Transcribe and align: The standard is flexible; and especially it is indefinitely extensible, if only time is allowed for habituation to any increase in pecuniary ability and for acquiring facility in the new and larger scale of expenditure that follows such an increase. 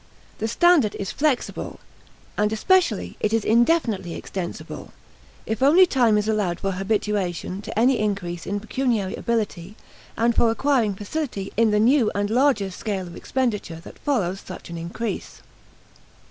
The 0.39 0.47
standard 0.47 0.95
is 0.95 1.11
flexible; 1.11 1.79
and 2.35 2.51
especially 2.51 3.17
it 3.19 3.33
is 3.33 3.45
indefinitely 3.45 4.15
extensible, 4.15 4.91
if 5.45 5.61
only 5.61 5.85
time 5.85 6.17
is 6.17 6.27
allowed 6.27 6.59
for 6.59 6.71
habituation 6.71 7.61
to 7.61 7.77
any 7.79 7.99
increase 7.99 8.47
in 8.47 8.59
pecuniary 8.59 9.13
ability 9.15 9.75
and 10.17 10.35
for 10.35 10.49
acquiring 10.49 10.95
facility 10.95 11.53
in 11.55 11.69
the 11.69 11.79
new 11.79 12.09
and 12.15 12.31
larger 12.31 12.71
scale 12.71 13.05
of 13.05 13.15
expenditure 13.15 13.79
that 13.83 13.99
follows 13.99 14.39
such 14.43 14.71
an 14.71 14.77
increase. 14.79 15.43